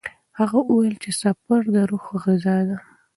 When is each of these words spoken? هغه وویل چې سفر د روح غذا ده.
هغه 0.39 0.57
وویل 0.61 0.95
چې 1.03 1.09
سفر 1.21 1.61
د 1.73 1.75
روح 1.89 2.05
غذا 2.23 2.57
ده. 2.67 2.77